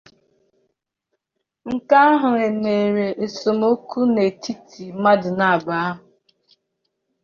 [1.73, 1.99] Nke
[2.29, 2.29] a
[2.61, 6.01] mere ka esemokwu dị n'etiti mmadụ abụọ ahụ.